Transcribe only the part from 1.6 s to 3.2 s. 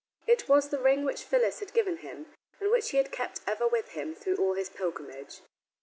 given him, and which he had